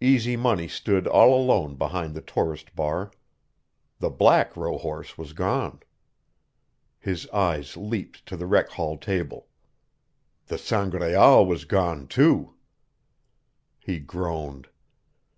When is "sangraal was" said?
10.56-11.66